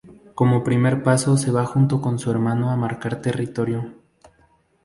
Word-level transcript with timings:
Como 0.33 0.63
primer 0.63 1.03
paso 1.03 1.37
se 1.37 1.51
va 1.51 1.63
junto 1.67 2.01
con 2.01 2.17
su 2.17 2.31
hermano 2.31 2.71
a 2.71 2.75
marcar 2.75 3.21
territorio. 3.21 3.93